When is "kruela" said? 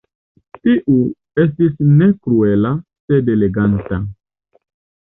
2.25-2.73